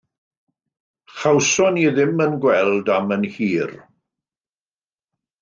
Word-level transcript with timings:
Chawsom 1.17 1.69
ni 1.73 1.83
ddim 1.91 2.21
ein 2.25 2.33
gweld 2.47 2.87
am 2.95 3.15
yn 3.17 3.27
hir. 3.35 3.69